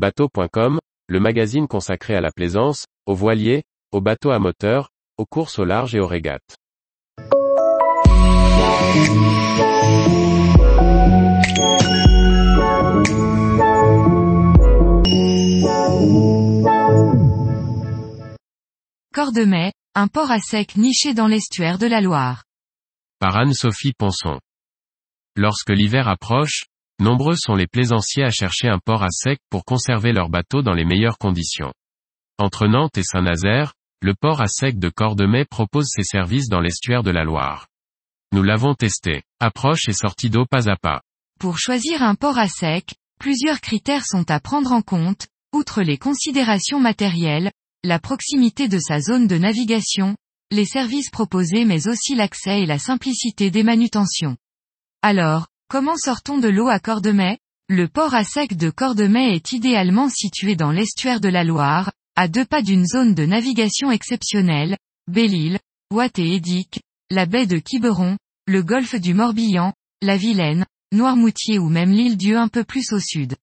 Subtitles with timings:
[0.00, 0.78] Bateau.com,
[1.08, 4.88] le magazine consacré à la plaisance, aux voiliers, aux bateaux à moteur,
[5.18, 6.56] aux courses au large et aux régates.
[19.12, 22.44] Cordemais, un port à sec niché dans l'estuaire de la Loire.
[23.18, 24.40] Par Anne-Sophie Ponson.
[25.36, 26.69] Lorsque l'hiver approche,
[27.00, 30.74] nombreux sont les plaisanciers à chercher un port à sec pour conserver leur bateau dans
[30.74, 31.72] les meilleures conditions.
[32.38, 37.02] Entre Nantes et Saint-Nazaire, le port à sec de Cordemais propose ses services dans l'estuaire
[37.02, 37.66] de la Loire.
[38.32, 39.22] Nous l'avons testé.
[39.40, 41.02] Approche et sortie d'eau pas à pas.
[41.38, 45.98] Pour choisir un port à sec, plusieurs critères sont à prendre en compte, outre les
[45.98, 47.50] considérations matérielles,
[47.82, 50.16] la proximité de sa zone de navigation,
[50.50, 54.36] les services proposés mais aussi l'accès et la simplicité des manutentions.
[55.02, 57.38] Alors, comment sortons de l'eau à Cordemais?
[57.68, 62.26] Le port à sec de Cordemais est idéalement situé dans l'estuaire de la Loire, à
[62.26, 65.60] deux pas d'une zone de navigation exceptionnelle, Belle-Île,
[65.92, 68.18] Ouate et Édic, la baie de Quiberon,
[68.48, 72.98] le golfe du Morbihan, la Vilaine, Noirmoutier ou même l'île Dieu un peu plus au
[72.98, 73.36] sud.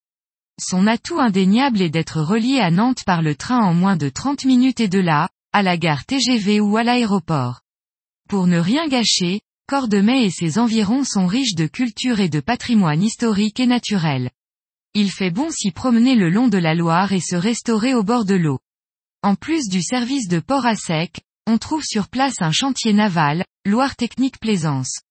[0.59, 4.43] Son atout indéniable est d'être relié à Nantes par le train en moins de 30
[4.43, 7.61] minutes et de là, à la gare TGV ou à l'aéroport.
[8.27, 9.39] Pour ne rien gâcher,
[9.69, 14.31] Cordemais et ses environs sont riches de culture et de patrimoine historique et naturel.
[14.93, 18.23] Il fait bon s'y promener le long de la Loire et se restaurer au bord
[18.23, 18.59] de l'eau.
[19.23, 23.43] En plus du service de port à sec, on trouve sur place un chantier naval,
[23.65, 25.01] Loire Technique Plaisance.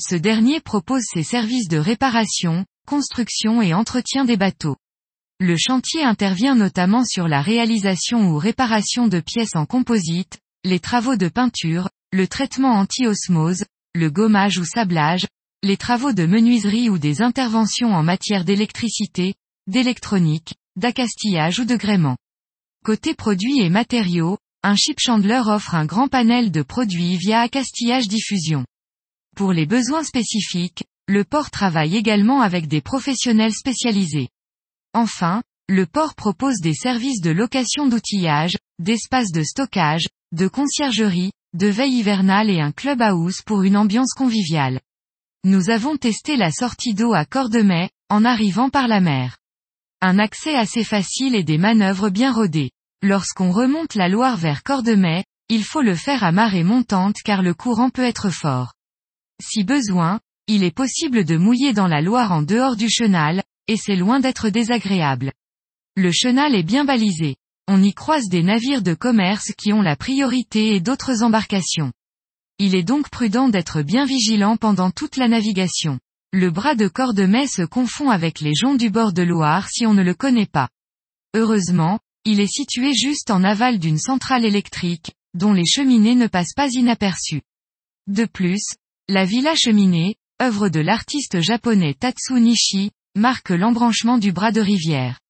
[0.00, 4.76] Ce dernier propose ses services de réparation, construction et entretien des bateaux.
[5.40, 11.16] Le chantier intervient notamment sur la réalisation ou réparation de pièces en composite, les travaux
[11.16, 13.64] de peinture, le traitement anti-osmose,
[13.98, 15.26] le gommage ou sablage,
[15.64, 19.34] les travaux de menuiserie ou des interventions en matière d'électricité,
[19.66, 22.16] d'électronique, d'accastillage ou de gréement.
[22.84, 28.06] Côté produits et matériaux, un chip chandler offre un grand panel de produits via accastillage
[28.06, 28.64] diffusion.
[29.36, 34.28] Pour les besoins spécifiques, le port travaille également avec des professionnels spécialisés.
[34.94, 41.66] Enfin, le port propose des services de location d'outillage, d'espace de stockage, de conciergerie, de
[41.66, 44.80] veille hivernale et un clubhouse pour une ambiance conviviale.
[45.44, 49.38] Nous avons testé la sortie d'eau à Cordemais, en arrivant par la mer.
[50.00, 52.70] Un accès assez facile et des manœuvres bien rodées.
[53.02, 57.54] Lorsqu'on remonte la Loire vers Cordemais, il faut le faire à marée montante car le
[57.54, 58.74] courant peut être fort.
[59.42, 63.76] Si besoin, il est possible de mouiller dans la Loire en dehors du chenal, et
[63.76, 65.32] c'est loin d'être désagréable.
[65.96, 67.36] Le chenal est bien balisé.
[67.70, 71.92] On y croise des navires de commerce qui ont la priorité et d'autres embarcations.
[72.58, 76.00] Il est donc prudent d'être bien vigilant pendant toute la navigation.
[76.32, 79.92] Le bras de Cordemais se confond avec les joncs du bord de Loire si on
[79.92, 80.70] ne le connaît pas.
[81.34, 86.54] Heureusement, il est situé juste en aval d'une centrale électrique, dont les cheminées ne passent
[86.56, 87.42] pas inaperçues.
[88.06, 88.64] De plus,
[89.10, 95.20] la villa cheminée, œuvre de l'artiste japonais Tatsu Nishi, marque l'embranchement du bras de rivière.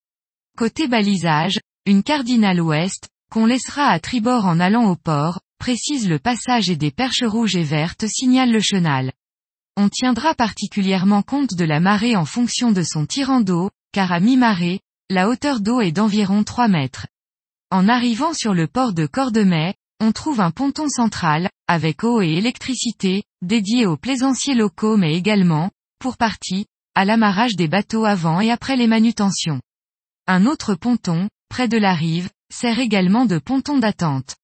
[0.57, 6.19] Côté balisage, une cardinale ouest, qu'on laissera à tribord en allant au port, précise le
[6.19, 9.11] passage et des perches rouges et vertes signalent le chenal.
[9.75, 14.21] On tiendra particulièrement compte de la marée en fonction de son tirant d'eau, car à
[14.21, 17.07] mi-marée, la hauteur d'eau est d'environ 3 mètres.
[17.71, 22.35] En arrivant sur le port de Cordemais, on trouve un ponton central, avec eau et
[22.35, 28.51] électricité, dédié aux plaisanciers locaux mais également, pour partie, à l'amarrage des bateaux avant et
[28.51, 29.63] après les manutentions.
[30.27, 34.37] Un autre ponton, près de la rive, sert également de ponton d'attente.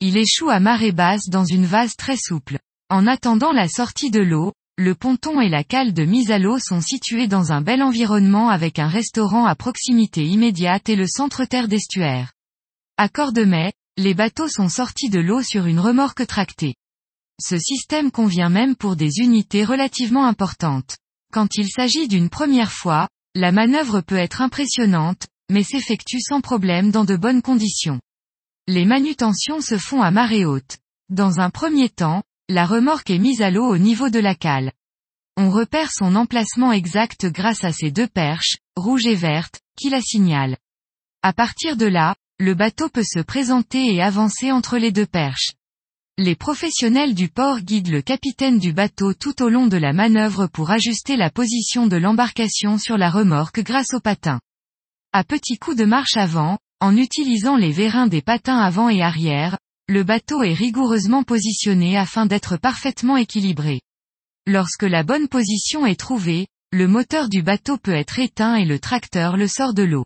[0.00, 2.58] Il échoue à marée basse dans une vase très souple.
[2.88, 6.58] En attendant la sortie de l'eau, le ponton et la cale de mise à l'eau
[6.60, 11.66] sont situés dans un bel environnement avec un restaurant à proximité immédiate et le centre-terre
[11.66, 12.32] d'estuaire.
[12.96, 16.76] À Cordemais, les bateaux sont sortis de l'eau sur une remorque tractée.
[17.42, 20.96] Ce système convient même pour des unités relativement importantes.
[21.32, 26.90] Quand il s'agit d'une première fois, la manœuvre peut être impressionnante, mais s'effectue sans problème
[26.90, 28.00] dans de bonnes conditions.
[28.66, 30.78] Les manutentions se font à marée haute.
[31.08, 34.72] Dans un premier temps, la remorque est mise à l'eau au niveau de la cale.
[35.36, 40.00] On repère son emplacement exact grâce à ces deux perches, rouges et vertes, qui la
[40.00, 40.56] signalent.
[41.22, 45.52] À partir de là, le bateau peut se présenter et avancer entre les deux perches.
[46.16, 50.48] Les professionnels du port guident le capitaine du bateau tout au long de la manœuvre
[50.48, 54.40] pour ajuster la position de l'embarcation sur la remorque grâce au patin.
[55.14, 59.58] À petits coups de marche avant, en utilisant les vérins des patins avant et arrière,
[59.88, 63.80] le bateau est rigoureusement positionné afin d'être parfaitement équilibré.
[64.46, 68.78] Lorsque la bonne position est trouvée, le moteur du bateau peut être éteint et le
[68.78, 70.04] tracteur le sort de l'eau.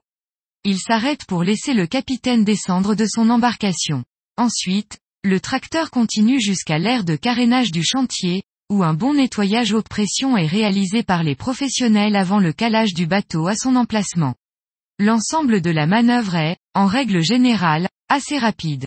[0.62, 4.04] il s'arrête pour laisser le capitaine descendre de son embarcation.
[4.36, 9.88] Ensuite, le tracteur continue jusqu'à l'aire de carénage du chantier, où un bon nettoyage haute
[9.88, 14.34] pression est réalisé par les professionnels avant le calage du bateau à son emplacement.
[15.04, 18.86] L'ensemble de la manœuvre est, en règle générale, assez rapide.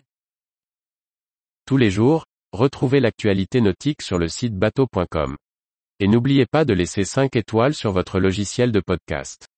[1.67, 2.23] Tous les jours,
[2.53, 5.35] retrouvez l'actualité nautique sur le site bateau.com.
[5.99, 9.49] Et n'oubliez pas de laisser 5 étoiles sur votre logiciel de podcast.